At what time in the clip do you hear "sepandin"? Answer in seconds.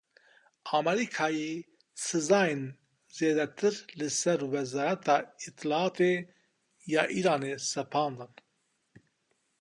7.69-8.33